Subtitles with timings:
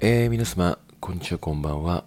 [0.00, 2.04] えー、皆様、こんにちは、こんばんは。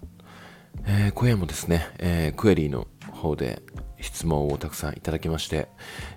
[0.86, 3.62] えー、今夜もですね、えー、クエリーの方で
[4.00, 5.68] 質問をたくさんいただきまして、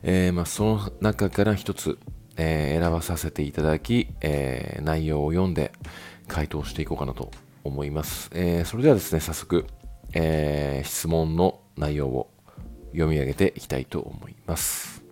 [0.04, 1.98] えーまあ、その中から一つ、
[2.36, 5.72] えー、選ばさせていただき、えー、内容を読んで
[6.28, 7.32] 回答していこうかなと
[7.64, 8.30] 思います。
[8.34, 9.66] えー、それではですね、早速、
[10.12, 12.30] えー、質問の内容を
[12.92, 15.02] 読み上げていきたいと思います。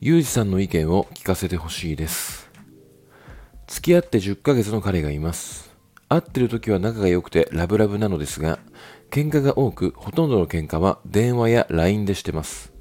[0.00, 2.43] ゆうじさんの意見を聞かせてほしいです。
[3.74, 5.74] 付き合って10ヶ月の彼がいます。
[6.08, 8.60] 会ってる時は仲が良くてラブラブなのですが、
[9.10, 12.72] 喧嘩が多く、ほとんどの喧嘩は電話や LINE でしてます。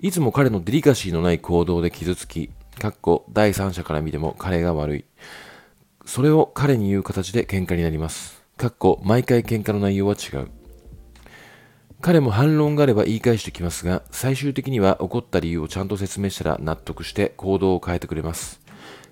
[0.00, 5.04] いつも彼のデリカシーのない行動で傷つき、かっこ第三者から見ても彼が悪い。
[6.04, 8.44] それを彼に言う形で喧嘩になります。
[8.58, 10.48] かっこ毎回喧嘩の内容は違う。
[12.02, 18.60] 彼も反論があれば言い返してきますが、最終的には怒った理由をちゃんと説明したら納得して行動を変えてくれます。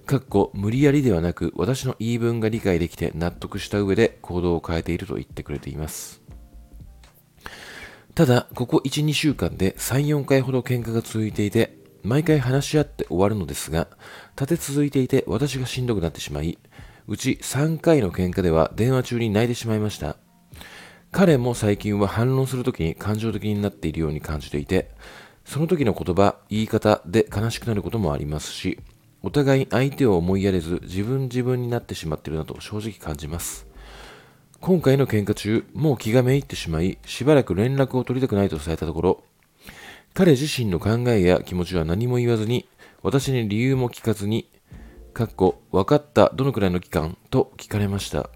[0.07, 6.23] かっこ無理やりではなく私の言い分が理解できて納得した上で行動を変えていると言ってくれています。
[8.15, 13.89] ただ、ここ1、2週間で3、4回ほど喧嘩が続いていて、毎回話し合って終わるのですが、
[14.39, 16.59] 立て続いていて私がしんどくなってしまい、
[17.07, 20.17] うち3回の喧嘩では電話中に泣いてしまいました。
[21.11, 24.91] 彼も最近は反論するときに感情的になっているように感じていて、
[25.45, 28.79] その時の言葉、言い方で悲しくなることもありますし、
[29.23, 33.67] お互い相手を思いやれず自分自分になってしまっているなと正直感じます。
[34.61, 39.25] 今回の喧嘩中、もう気がめいってしまい、しばらく連絡を取りたくないと伝えたところ、
[40.15, 42.69] 彼自身の考えや気持ちは何も言わずに、
[43.03, 44.49] 私に理由も聞かずに、
[45.15, 48.31] かっこ、分かった、どのくらいの期間と聞かれました。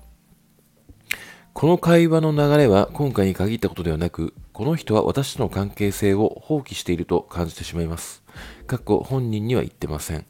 [1.53, 8.23] この会話の流れは今回に限ったことではなく、この人は私との関係性を放棄していると感じてしまいます。
[8.67, 10.27] かっこ本人には言ってません。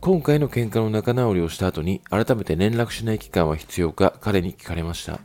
[0.00, 5.18] 今回の喧嘩の仲直りをした後に改めて連絡しない期間は必要か彼に聞かれました。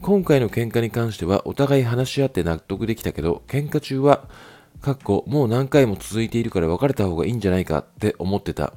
[0.00, 4.28] 今回の喧嘩に関してはお互い話し合って納得できたけど、喧嘩中は、
[4.80, 8.72] かっこもう何回も続いているから別れた方がいいんじゃないかって思ってた。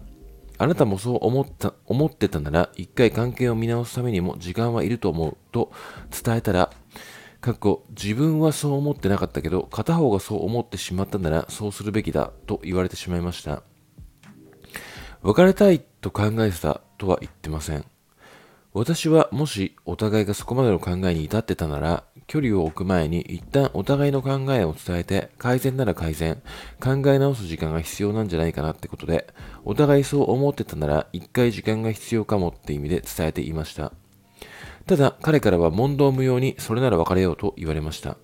[0.57, 5.72] あなたもそう思った、思ってたなら、一回関係を見直すためにも時間はいると思うと
[6.12, 6.69] 伝えたら、
[7.39, 13.63] かっこ自分はそう思ってなかったけど、片方がそう思ってしまったならそうするべきだと言われてしまいました。
[15.22, 17.85] 別れたいと考えてたとは言ってません。
[18.73, 26.41] 私はもしお互いがそこまでの考えに至ってたなら、距離を置く前に一旦お互いの考えを伝えて、改善なら改善、
[26.79, 29.27] 考え直す時間が必要なんじゃないかなってことで、
[29.66, 33.94] お互いそう思ってたなら一回時間が必要かもって意味で伝えていました。
[34.85, 38.17] ただ、彼からは問答無用にそれなら別れようと言われました。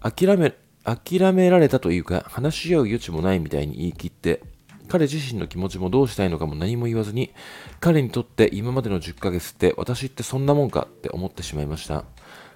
[0.00, 0.54] 諦め、
[0.84, 4.42] 諦められたというか、話し合う余地もないみたいに言い切って、
[4.90, 7.32] 彼自身の気持ちもどうしたいのかも何も言わずに、
[7.78, 12.04] 彼にとって今までの10ヶ月って私ってそんなもんかって思ってしまいました。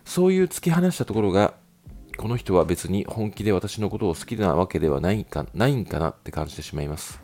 [0.05, 1.55] そういう突き放したところが、
[2.17, 7.21] この人は別に本気で私のことを好きなわけではないかないんかなって感じてしまいます。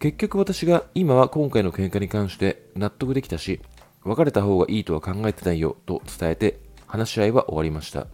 [0.00, 3.60] 結局私が今は今回の喧嘩に関して納得できたし、
[4.02, 8.08] 別れた方がいいとは考えてないよと伝えて話し合いは終わりました。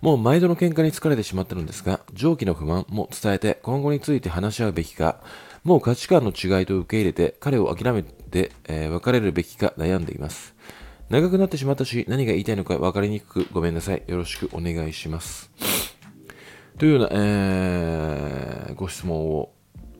[0.00, 5.20] もう毎度の喧嘩に疲れてしまったのですが、上記の不満も伝えて今後について話し合うべきか、
[5.62, 10.54] もう価値観の違いと受け入れて彼を諦めて、えー、別れるべきか悩んでいます。
[11.10, 14.02] 長くなってしまったし、何が言いたいのか分かりにくくごめんなさい。
[14.06, 15.50] よろしくお願いします。
[16.78, 19.52] というような、えー、ご質問を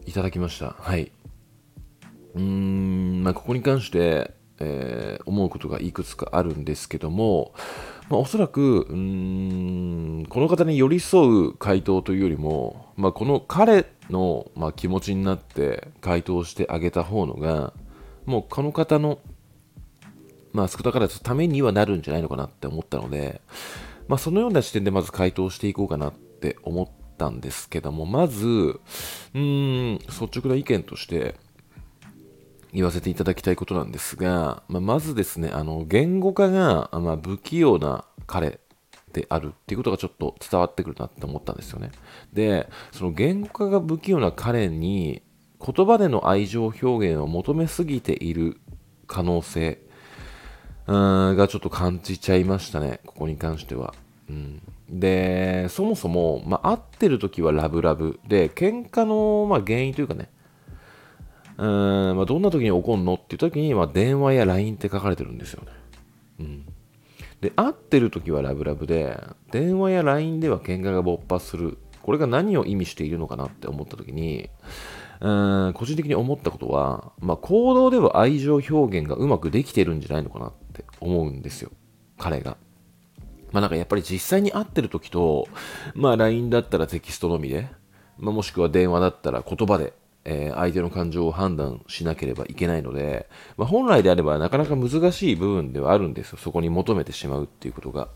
[0.07, 0.77] いただきました。
[0.79, 1.13] はい。
[2.35, 7.53] うーん、まあ、ここに関して、えー、思うことがいくつかあるんですけども、
[8.11, 17.73] まあ、おそらく、うん、この方に寄り添う回答というよりも、まあ、この彼の、まあ、気持ちになって回答してあげた方のが、
[18.27, 19.21] もうこの方の、
[20.53, 23.41] まあ、少なからずためにはなるんじゃないのかなって思ったので、
[24.09, 28.81] まあ、そのような視点でまず回答していこうかなって思ったんですけども、まず、
[29.35, 31.37] うん、率直な意見として、
[32.73, 38.61] 言わせていただきたいことなんですが、まあ、まずですね、あの、言語化が、まあ、不器用な彼
[39.13, 41.91] であるっていうことがちょっと伝わってくるなって思ったんですよね。
[42.33, 45.23] で、その言語化が不器用な彼に、
[45.65, 48.59] 言葉での愛情表現を求めすぎている
[49.07, 49.79] 可能性
[50.87, 53.95] がちょっと感じちゃいましたね、ここに関しては。
[54.29, 60.31] うん、で、そもそも、まあ、会ってる時はラブラブで、喧嘩の、まあ、原因というかね、
[61.61, 65.73] うんまあ、どんな時に怒るのっていう時に、まあ、電話や LINE って書かれてるんですよね。
[66.41, 66.67] うん。
[67.43, 69.23] で、会ってる時はラブラブで、
[69.53, 71.77] 電話や LINE では喧嘩が勃発する。
[72.03, 74.49] これが何を意味しているのかなって思った時に、
[75.21, 81.71] うん個人的に思ったことは、まあ、行動では愛情表現がうまくできてるんじゃないのかなって思うんですよ。
[82.17, 82.57] 彼が。
[83.53, 85.47] まあなんかやっぱり実際に会ってる時と、
[85.95, 87.69] まあ LINE だったらテキストのみで、
[88.17, 89.93] まあ、もしくは電話だったら言葉で、
[90.25, 96.39] えー、相手の感情を判断しなければいけないので、まあ、本来であればなかなか難しい部分ではあるんですよ。
[96.39, 98.09] そこに求めてしまうっていうことが。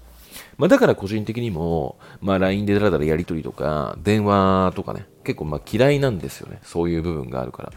[0.59, 6.61] まあ、だから個人的にも、まあ、LINE でだらだらやり取りとか、電話とかね、結構ま嫌いなんですよね。
[6.63, 7.73] そういう部分があるから。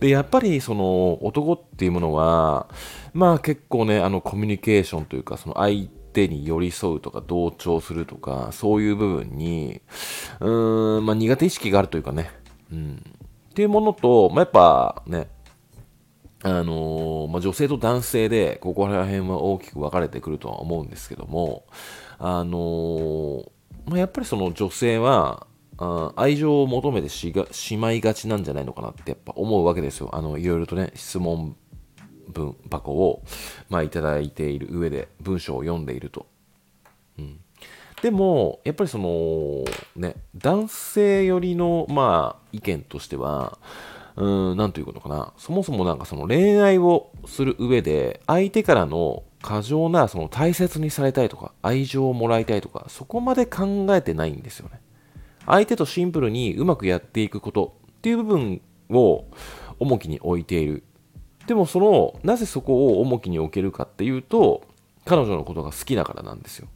[0.00, 2.68] で、やっぱりその男っていうものは、
[3.12, 9.82] まあ結構ね、あのコミュニケーションというか、その相手に寄り添うとか同調するとか、そういう部分に、
[10.40, 12.30] うーん、まあ苦手意識があるというかね、
[12.72, 13.02] うん。
[13.50, 15.28] っていうものと、まあやっぱね、
[16.42, 21.66] あのー、まあ、女性と男性で、ここら辺は大きく分かれてくるとは思うんですけども、
[22.18, 23.50] あのー、
[23.86, 30.10] まあ、やっぱりその女性は、あ愛情を求めてしがしまいがちなんじゃないのかなってやっぱ思うわけですよ。
[30.12, 31.56] あの、いろいろとね、質問
[32.30, 33.22] 文箱を、
[33.68, 36.26] まあ、いただいている上で文章を読んでいると。
[37.18, 37.40] うん。
[38.02, 39.64] でも、やっぱりその、
[39.96, 43.58] ね、男性寄りの、まあ、意見としては、
[44.16, 45.32] うん、なんということかな。
[45.36, 54.80] そもそもなんかその恋愛をする上で、相手からの過剰な、その大切にされたいとか、愛情をもらいたいとか、そこまで考えてないんですよね。
[55.46, 58.60] 相手とシンプルにうまくやっていくことっていう部分
[58.90, 59.24] を
[59.78, 60.84] 重きに置いている。
[61.46, 64.62] でもその、なぜそこを重きに置けるかっていうと、
[65.04, 66.68] 彼女のことが好きだからなんですよ。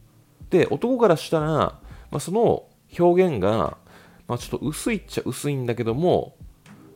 [0.49, 1.81] で、男からしたら、ま
[2.11, 3.77] あ、その表現が、
[4.27, 6.35] まあ、ちょっと薄いっちゃ薄いんだけども、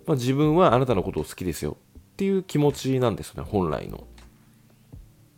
[0.06, 4.08] まあ、自分はあなたのことを好きですよっていう気持ちなんですよね、本来の。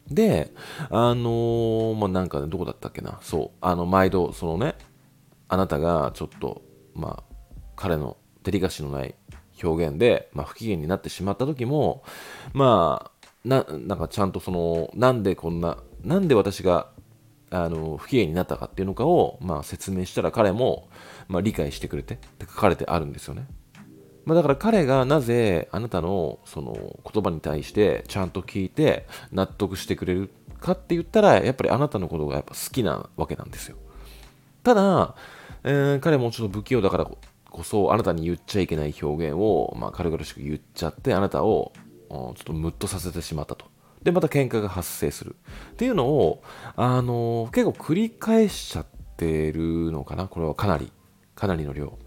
[0.10, 0.52] で、
[0.90, 4.76] あのー、まあ、なんかね、どこだったっけな、そう、あの、毎度、そのね、
[5.48, 6.62] あなたがちょっと、
[6.94, 7.36] まあ、
[7.76, 9.16] 彼のデリカシーのない
[9.64, 12.04] 表現で、まあ、不機嫌になってしまった時も、
[12.54, 16.90] まあ、な、なんかちゃんとその、なんでこんな、なんで私が、
[17.52, 20.90] あの、不機嫌になったかっていうのかを、まあ、説明したら彼も、
[21.28, 23.46] まあ、理解してくれてって書かれてあるんですよね。
[24.26, 33.78] まあ、だから彼がなぜあなたのその言葉に対してちゃんと聞いて納得してくれるかって言ったらやっぱりあなたのことがやっぱ好きなわけなんですよ。
[34.64, 35.16] ただ、
[35.64, 37.06] えー、彼もちょっと不器用だから
[37.50, 41.74] こそあなたに言っちゃいけない表現を、まあ、軽々しく言っちゃってあなたを
[42.10, 43.71] ちょっとムッとさせてしまったと。
[44.04, 45.36] で、また喧嘩が発生する。
[45.74, 46.44] っていうのを、
[46.76, 48.86] あの、結構繰り返しちゃっ
[49.18, 50.92] てるのかなこれはかなり、
[51.36, 51.98] かなりの量。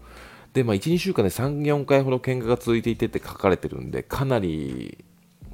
[0.53, 5.05] で、まあ、1、2週間で3、4回ほど喧嘩が続いていてって書かれてるんで、かなり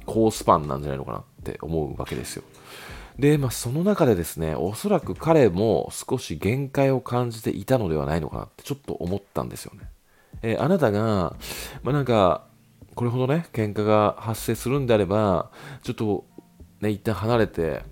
[0.06, 2.44] 高スパンなんじゃないのかなって思うわけですよ。
[3.18, 9.88] で、まあ、その中でですね、おそらく彼も少し限界を感じていたのではないのかなってちょっと思ったんですよね。
[10.42, 11.36] えー、あなたが、
[11.82, 12.46] まあ、なんか、
[12.94, 15.50] これほどね、喧嘩が発生するんであれば、
[15.82, 16.26] ちょっと、
[16.82, 17.84] ね、一旦離れて、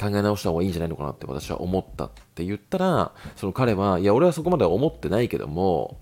[0.00, 6.00] 考え直した方がいいんじゃないのかなって私は思ったって言ったら、その彼は、いや、俺はそこまでは思ってないけども、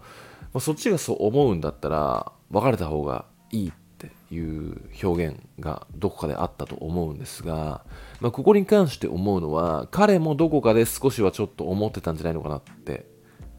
[0.52, 7.84] まあ、そっちがそう思うんだったら、別れた方がいいっていう表現がどこかであったと思うんですが、
[8.20, 13.06] まあ、ここに関して思うのは、彼もどこかで少しはちょっと思ってたんじゃないのかなって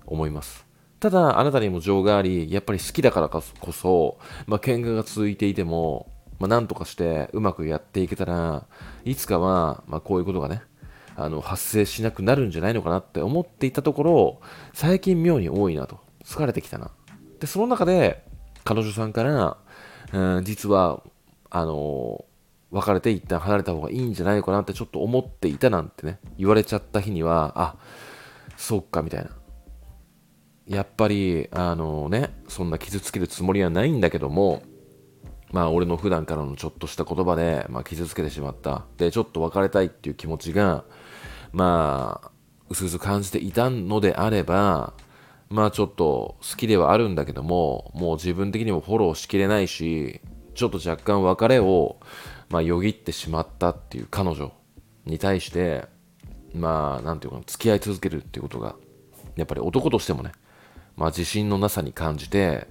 [0.06, 0.66] 思います。
[1.02, 6.11] ただ、あなたにも情があり、やっぱり好きだからこそ、まあ、喧嘩が続いていても、
[6.42, 8.66] まあ、なんとかしてうまくやっていけたら、
[9.06, 10.64] いつかは、まあ、こういうことがね、
[11.16, 14.42] あの、発生しなくなるんじゃないのかなって思っていたところ、
[14.74, 16.00] 最近妙に多いなと。
[16.24, 16.90] 疲れてきたな。
[17.40, 18.26] で、その中で、
[18.64, 19.58] 彼女さんから、
[20.14, 21.04] うん、実は、
[21.52, 22.26] あの
[22.72, 27.76] 別れて一旦離れた方がいいんじゃないのかなってちょっと思っていたなんてね、言われちゃった日には、あ、
[28.58, 29.30] そっか、みたいな。
[30.66, 34.64] やっぱり、あのね、そんな傷つけるつもりはないんだけども、
[35.52, 38.86] まあ俺の普段からのちょっとした言葉で、まあ、傷つけてしまった。
[38.98, 40.84] で、ちょっと別れたいっていう気持ちが、
[41.52, 42.32] まあ、
[42.70, 44.94] うすうす感じていたのであれば、
[45.50, 50.22] まあちょっと好きではあるんだけども、もう自分的にもフォローしきれないし、
[50.56, 52.00] ちょっと若干別れを、
[52.50, 54.54] まあよぎってしまったっていう彼女
[55.06, 55.86] に対して、
[56.54, 58.76] まあなんていうか付き合い続けるっていうことが、
[59.36, 60.32] やっぱり男としてもね、
[60.96, 62.68] まあ自信のなさに感じて、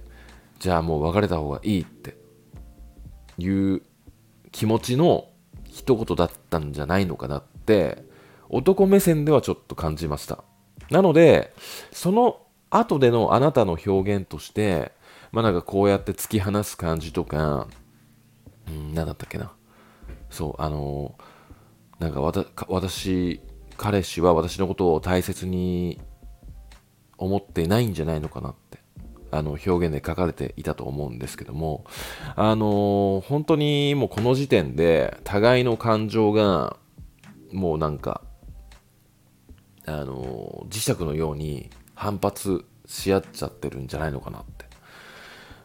[0.59, 2.15] じゃあもう別れた方がいいって
[3.41, 3.81] いう
[4.51, 5.27] 気持ちの
[5.65, 8.03] 一言だったんじゃないのかなって
[8.49, 10.43] 男目線ではちょっと感じました。
[10.89, 11.53] なので
[11.91, 14.91] その後でのあなたの表現として
[15.31, 17.67] まあなんかこうやって突き放す感じとか
[18.67, 19.53] うん何だったっけな。
[20.29, 21.15] そうあの
[21.99, 22.21] なんか
[22.67, 23.41] 私
[23.77, 26.01] 彼氏は私のことを大切に
[27.17, 28.70] 思ってないんじゃないのかなって。
[29.31, 31.85] あの表現で書かれていたと思うんですけども、
[32.35, 36.77] あの本当にもうこの時点で互いの感情が
[37.51, 38.21] もうなんか、
[39.85, 44.65] あの磁石のように反発し合っちゃってるんじゃないのかなって、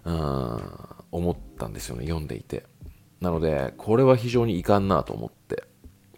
[0.05, 0.61] うん、
[1.13, 2.65] 思ったんですよね、読んでいて。
[3.21, 5.65] なので、これは非常にいかんなと思って、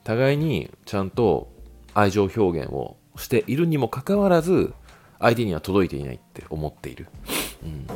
[0.04, 1.52] 互いにちゃんと
[1.94, 4.74] 愛情表現をしているにもかかわらず、
[5.18, 7.08] 相手には届いていないって思っている。
[7.62, 7.86] うん。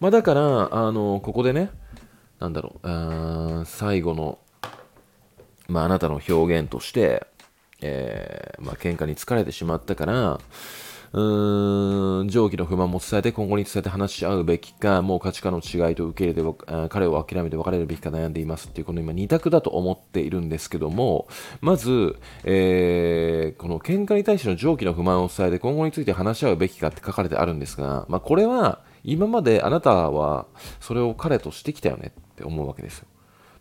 [0.00, 1.70] まあ、だから、あの、ここでね、
[2.38, 4.38] なんだろう、あ最後の、
[5.68, 7.26] まあ、あなたの表現として、
[7.80, 10.40] えー、まあ、喧嘩に疲れてしまったから、
[11.16, 21.26] うーん、上記の不満も伝えて今後に伝えて話し合うべきか、もう価値観の違いと受け入れて彼を諦めて別れるべきか悩んでいますっていう、この今2択だと思っているんですけども、
[21.62, 30.44] まず、えー、この喧嘩に対しての上記の不満を伝えて今後について話し合うべきかって書かれてあるんですが、まあ、これは今まであなたは
[30.80, 33.06] それを彼としてきたよねって思うわけですよ。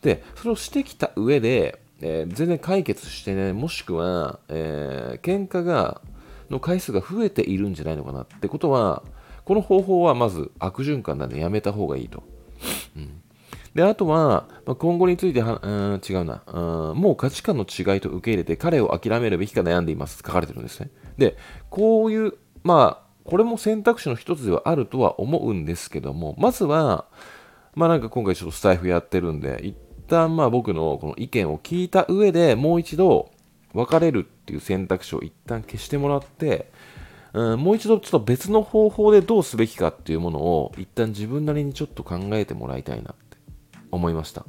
[0.02, 6.02] で、それをしてきた上で、えー、全然解決してね、もしくは、えー、喧嘩が
[6.50, 9.04] の回数が増えているんじゃないのかなってことは、
[9.44, 12.24] この方法はまず悪循環なんでやめた方がいいと。
[12.96, 13.22] うん、
[13.74, 20.90] で、あとは、ま、今後については、うん、違うなうん、もう価値観の違いと受け入れて彼を諦めるべきか悩んでいます書かれてるんですね。
[21.18, 21.38] で、
[21.70, 22.34] こういう、
[22.64, 27.06] まあ、これも選択肢の一つではあるとは思うんですけども、まずは、
[27.74, 29.76] まあなんか今回ちょっとスタイフやってるんで、一
[30.08, 33.32] 旦まあ僕のこの意見を聞いた上でもう一度
[33.76, 36.72] 別れるっていう選択肢を一旦消してもらって、
[37.34, 43.38] うん、もう一度ちょっと別の方法でどうすべきかっていうものを一旦自分なりにちょっと考えてもらいたいなって
[43.92, 44.46] 思いました。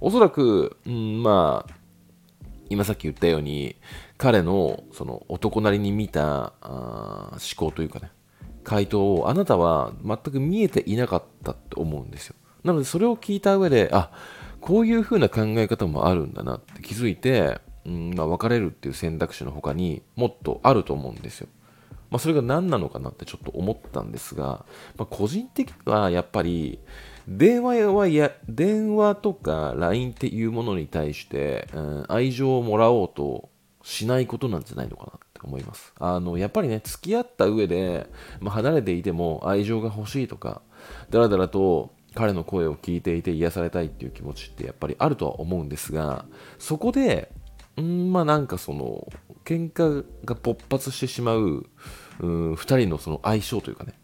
[0.00, 1.74] おそらく、うん、まあ、
[2.70, 3.76] 今さっき言ったように、
[4.16, 8.12] 彼のその男なりに見た思考というかね、
[8.62, 12.36] 回答をあなたは全く見えていなかったって思うんですよ。
[12.62, 14.12] なのでそれを聞いた上で、あ、
[14.60, 21.48] こういう風な考え方もあるんだなって気づいて、うんまあ、別れるっていう選択肢の他にもっとあると思うんですよ。
[22.10, 24.64] まあ、それが何なのかなってちょっと思ったんですが、
[24.96, 26.80] まあ、個人的にはやっぱり
[27.28, 33.48] 電話はや電話とか LINE っていうものに対して、うん、愛情をもらおうと
[33.82, 35.92] しないことなんじゃないのかなって思います。
[35.98, 38.08] あのやっぱりね付き合った上で、
[38.40, 40.62] まあ、離れていても愛情が欲しいとか
[41.10, 46.24] だらだらと彼の声を聞いていて癒されたいっていう気持ちってやっぱりあるとは思うんですが
[46.58, 47.30] そこで
[47.80, 49.06] んまあなんかその
[49.44, 51.66] 喧嘩が勃発してしまう
[52.20, 53.94] う2人のその相性というかね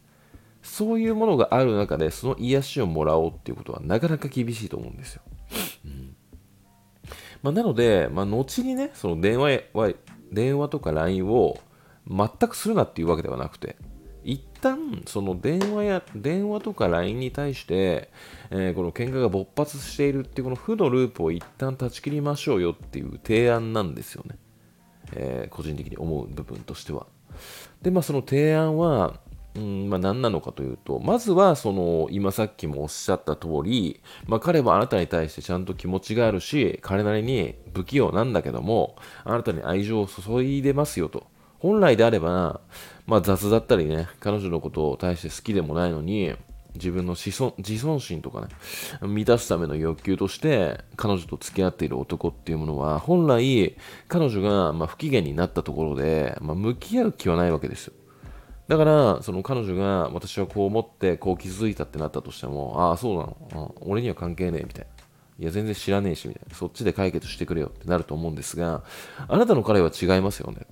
[0.62, 5.22] そういうものがある中でその癒しをもらおうっていうことはなかなか厳しいと思うんですよ。
[5.84, 6.16] うん
[7.42, 9.92] まあ、なので、まあ、後にねその電話は
[10.32, 11.58] 電話とか LINE を
[12.08, 13.76] 全くするなっていうわけではなくて
[14.66, 18.10] 旦その電話や電話とか LINE に対して、
[18.50, 24.36] えー、この喧嘩が勃発しているっていうこの負のループを一旦断ち切りましょうよっていう提案なんですよね、
[25.12, 27.06] えー、個人的に思う部分としては
[27.82, 29.20] でまあその提案は
[29.56, 41.26] うんまあ、何なのかというと、まずはその今さっきもおっしゃった通り、まあ、彼はあなたに対してちゃんと気持ちがあるし、彼なりに不器用なんだけども、あなたに愛情を注いでますよと。
[41.58, 42.60] 本来であれば、
[43.06, 46.34] まあ、雑だったりね、彼女のことを対して好きでもないのに、
[46.74, 48.48] 自分の自尊自尊心とかね、
[49.00, 53.76] 満たすための欲求として、彼女と付き合っている男っていうものは、本来、
[54.08, 57.94] 彼女がま不機嫌になったところで、まあ、向き合う気はないわけですよ。
[58.68, 64.96] だから、その彼女が私はこう思ってこう気づいたってなったとしても、ああ、そうなの、うん、俺には関係ねえみたいな。
[65.38, 66.54] いや、全然知らねえし、みたいな。
[66.54, 68.82] そっちで解決してくれよってなると思うんですが、
[69.28, 70.66] あなたの彼は違いますよね。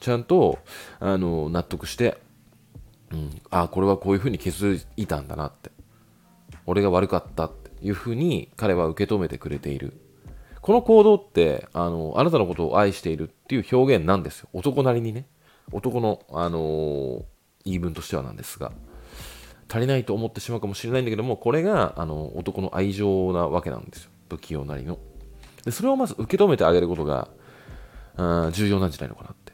[0.00, 0.58] ちゃんと、
[1.00, 2.18] あの、納得して、
[3.10, 5.70] うん、あこれはこういうふうに気づいたんだなって。
[6.66, 9.94] 俺が悪かったっていうふうに彼は受け止めてくれている。
[10.60, 14.48] この行動って、あの、あなたのことを愛しているっていう表現なんですよ。
[14.52, 15.26] 男なりにね。
[15.72, 17.24] 男の、あのー、
[17.64, 18.72] 言い分としてはなんですが。
[19.70, 24.10] 足りないと思ってしまうかもしれないんだけども、これが、あの、男の愛情なわけなんですよ。
[24.28, 24.98] 不器用なりの。
[25.64, 27.28] で、それをまず受け止めてあげることが、
[28.52, 29.47] 重要なんじゃないのかなって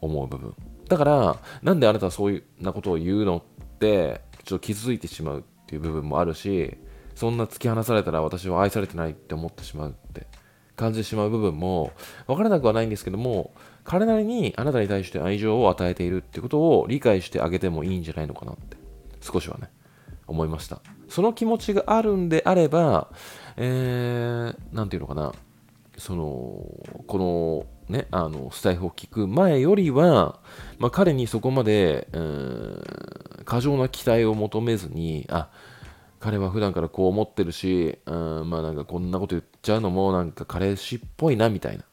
[0.00, 0.54] 思う部分。
[0.88, 6.76] だから、なんであなたはそういうなことを言うのって、ちょっと気づいてしまうっていう部分もあるし、
[7.14, 10.26] そんな突き放されたら私は愛されてないって思ってしまうって
[10.76, 11.92] 感じてしまう部分も
[12.28, 13.52] 分からなくはないんですけども、
[13.84, 18.76] 彼なりにあなたに対して愛情を与えているってことを理解してあげてもいいんじゃないのかなって
[19.20, 19.70] 少しはね、
[20.26, 20.80] 思いました。
[21.08, 23.10] その気持ちがあるんであれば、
[23.56, 25.32] えー、ていうのかな、
[25.96, 26.62] その、
[27.06, 30.40] この、ね、あの、スタイフを聞く前よりは、
[30.78, 32.08] まあ、彼にそこまで、
[33.44, 35.48] 過剰な期待を求めずにあ
[36.20, 41.84] 彼は普段からこう思ってるし、うん、まあなんかこんなこと言っちゃうのもなんか彼氏っぽいなみたいな。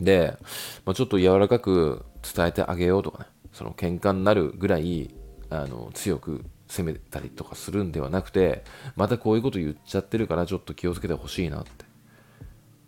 [0.00, 0.36] で、
[0.84, 5.10] まあ、ちょっと柔らかく伝えてあげようとかね、その喧嘩になるぐらい
[5.50, 8.62] あの強く責めたりとかするんではなくて、
[8.94, 11.87] またこういうこと言っちゃってるからちょっと気をつけてほしいなって。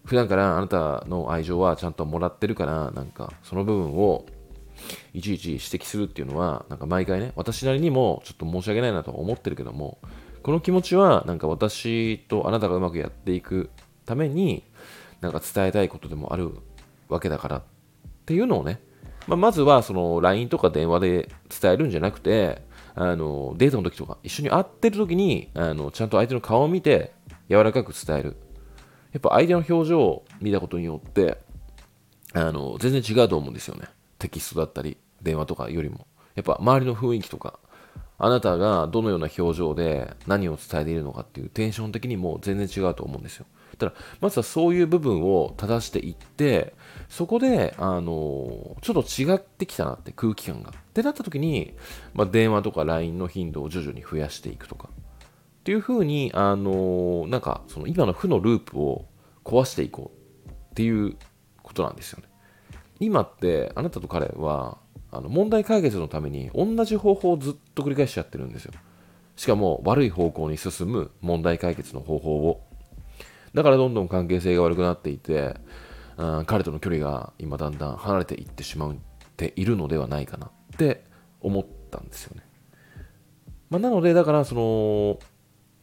[0.05, 4.27] 普段からあなたの愛情はちゃんともらってるから、なんかその部分を
[5.13, 9.99] いちいち指摘するっていうのは、なんか毎回ね、私なりにもちょっと申し訳ないなと思ってるけども、
[10.43, 13.71] この気持ちは、なんか私とあなたがうまくやっていく
[14.07, 14.65] ために、
[15.21, 16.51] なんか伝えたいことでもある
[17.09, 17.63] わけだからっ
[18.25, 18.81] ていうのをね、
[19.27, 21.29] まあ、まずはその LINE とか電話で
[21.61, 22.63] 伝えるんじゃなくて、
[22.95, 27.13] あのデートの時とか一緒に会ってる時にあのちゃんと相手の顔を見て
[27.49, 28.37] 柔らかく伝える。
[29.13, 31.39] やっぱ相手の表情を見たことによって
[32.33, 33.89] あの全然違うと思うんですよね。
[34.19, 36.07] テキストだったり電話とかよりも。
[36.37, 37.59] やっぱ周りの雰囲気とか
[38.19, 43.47] あなたがどのような表情で何を伝えているのかっていうテンション的にも全然違うと思うんですよ。
[43.79, 46.75] ただ、まずはそういう部分を正していって、
[47.09, 50.71] そこで、あの、ちょっと違ってきたなって空気感が。
[50.71, 51.73] ってなった時に、
[52.13, 54.91] まあ、電話とか LINE の頻度を徐々に増やしていくとか。
[55.61, 59.07] っていう風に、あの、なんか、その今の負のループを
[59.45, 60.11] 壊していこ
[60.47, 61.17] うっていう
[61.63, 62.29] ことなんですよね。
[62.99, 64.79] 今って、あなたと彼は、
[65.13, 68.73] あの問題解決のために同じ方法をずっと繰り返しちゃってるんですよ。
[69.37, 72.63] しかも悪い方向に進む問題解決の方法を。
[73.53, 75.57] だからどんどん関係性が悪くなっていて、
[76.17, 78.95] うん、彼との距離が今だんだん離れていってしまっ
[79.37, 81.05] ているのではないかなって
[81.41, 82.43] 思ったんですよね。
[83.71, 85.19] まあ、なので、だからその、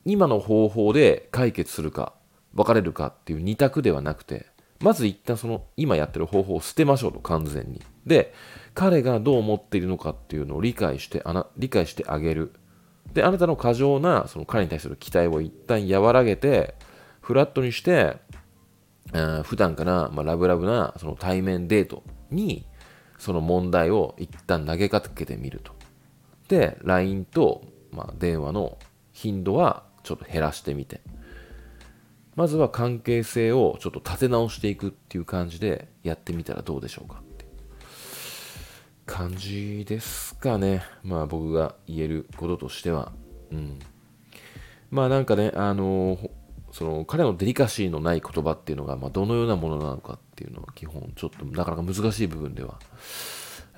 [0.07, 2.13] 今の方法で解決するか、
[2.53, 4.45] 別れるかっていう二択ではなくて、
[4.79, 7.81] まず一旦その今やってる方法を捨てましょうと完全に。
[8.05, 8.33] で、
[8.73, 12.53] 彼がどう思っているのかっていうのを理解してあな理解してあげる。
[13.13, 16.75] で、あなたの過剰なその彼に対する期待を一旦和らげて、
[17.19, 18.17] フラットにして、
[19.13, 22.65] ん、普段から、まあ、ラブラブなその対面デートに
[23.17, 25.73] その問題を一旦投げかけてみると。
[26.47, 28.77] で、LINE と、まあ、電話の
[29.11, 31.01] 頻度はちょっと減らしてみて。
[32.37, 37.45] まずは関係性をちょっと立て直していくっていう感じでやってみたらどうでしょうかって
[39.07, 40.83] 感じですかね。
[41.03, 43.11] まあ僕が言えることとしては。
[43.51, 43.79] うん。
[44.91, 46.29] まあなんかね、あのー、
[46.71, 52.79] その彼のデリカシーのない言葉っていうのが、まあ、どのようなものなのかっていうのは基本ちょっとなかなか難しい部分では、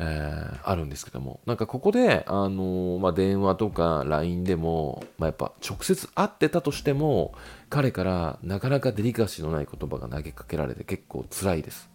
[0.02, 1.42] えー、あるんですけども。
[1.46, 7.34] なんかここで、あのー、まあ、電話とか LINE でも、まあ、やっぱ直接会ってたとしても
[7.70, 11.90] 彼からなかなかデリカシーのない言葉が投げかけられて結構辛いです。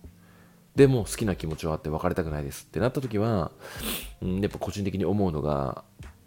[0.76, 2.66] でも好きな気持ちはあって別れたくないです。
[2.68, 3.52] ってなった時は、
[4.20, 5.84] うん、やっぱ個人的に思うのが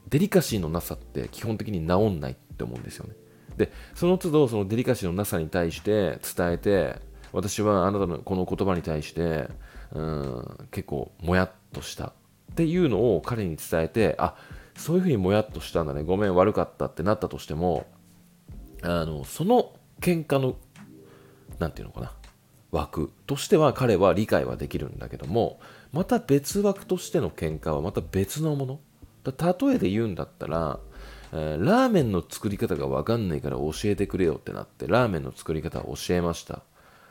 [0.10, 3.14] デリカシーのなさって基本的に治んないって思うんですよね。
[3.58, 6.96] でその都度そのデリカシーのなさに対して伝えて
[7.34, 9.48] 私はあなたのこの言葉に対して
[9.92, 12.12] うん結構もやっとしたっ
[12.56, 14.36] ていうのを彼に伝えてあ
[14.76, 16.04] そういうふうにもやっとしたんだね。
[16.04, 17.88] ごめん悪かったってなったとしても
[18.84, 20.56] あのその喧嘩の
[21.60, 22.14] 何て言うのかな。
[22.70, 25.60] 枠としては彼は理解はできるんだけども
[25.94, 28.80] また別枠としての喧嘩はまた別のもの。
[29.26, 30.80] 例えで言うんだったら
[31.34, 36.62] えー、ラーメンの作り方がわかんないから教えてくれよってなって、ラーメンの作り方を教えました。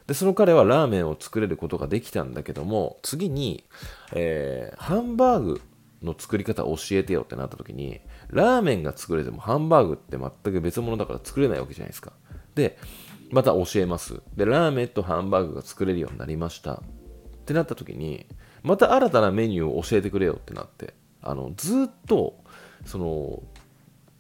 [0.07, 3.65] で、その彼はラーメンを作れることができたんだけども、次に、
[4.13, 5.61] えー、ハンバーグ
[6.03, 12.13] の作り方を教えてよってなった時に、ラーメンが作れてもハンバーグって全く別物だから作れないわけじゃないですか。
[12.55, 12.79] で、
[13.31, 14.23] また教えます。
[14.37, 16.75] で、ラーメンとハンバーグが作れるようになりました。
[16.75, 16.79] っ
[17.45, 18.27] てなった時に、
[18.63, 22.39] また新たなメニューを教えてくれよってなって、あの、ずっと、
[22.85, 23.43] その、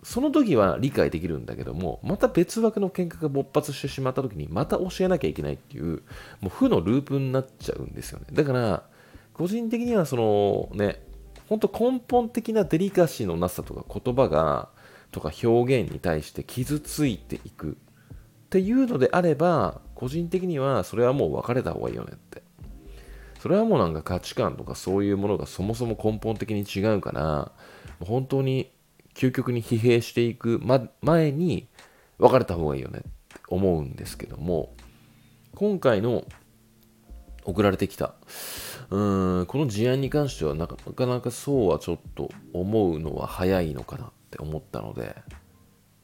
[0.06, 6.04] その時は理解できるんだけども、また別枠の喧嘩が勃発してしまった時に、また教えなきゃいけないっていう、
[6.40, 8.26] もう負のループになっちゃうんですよね。
[8.32, 8.84] だから、
[9.34, 11.02] 個人的にはそのね、
[11.48, 14.68] 本当根本的なデリカシーのなさとか言葉が、
[15.10, 17.74] とか表現に対して傷ついていくっ
[18.50, 22.44] ていうのであれば、個人的にはそれはもう別れた方がいいよねって。
[23.40, 27.50] それはもうなんか価値観とかそういうものがそもそも根本的に違うから、
[27.98, 28.70] 本当に
[29.16, 31.68] 究極に疲弊していく、ま、前に
[32.18, 33.08] 別れた方がいいよねって
[33.48, 34.74] 思うんですけども
[35.54, 36.24] 今回の
[37.44, 38.14] 送られてきた
[38.90, 45.16] うーんこの事案に関してはなかなかそうはちょっと思うのは早いのかなって思ったので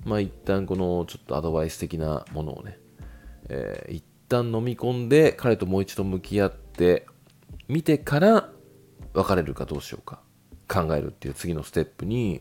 [0.04, 2.78] まあ一旦このちょっとアドバイス的なものをね、
[3.50, 7.06] えー、一旦飲み込んで彼ともう一度向き合って
[7.68, 8.48] 見てから
[9.12, 10.20] 別れるかどうしようか。
[10.72, 12.40] 考えるっていう次のステップに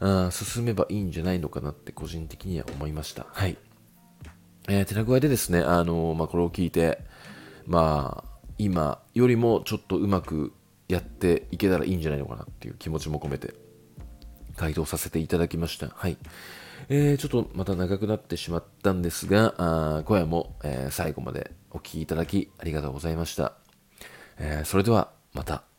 [0.00, 3.26] あ進めばいいんじゃないのかなって個人的には思いました。
[3.30, 3.56] はい。
[4.68, 7.00] えー、手な具合でですね、あのー、まあ、これを聞いて、
[7.66, 10.52] まあ、今よりもちょっとうまく
[10.88, 13.54] やっていけたらいいんじゃないのかなっていう気持ちも込めて
[14.56, 15.88] 回答させていただきました。
[15.88, 16.18] はい。
[16.88, 23.54] えー、ちょっとまた長くなってしまったんですが、あ今夜も、えー、最後までお聴きいただきありがとうございました。
[24.38, 25.69] えー、それではまた。